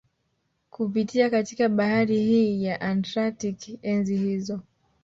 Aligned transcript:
Kupitia 0.69 1.29
katika 1.29 1.69
bahari 1.69 2.17
hii 2.19 2.63
ya 2.63 2.81
Atlantik 2.81 3.79
enzi 3.81 4.17
hizo 4.17 4.59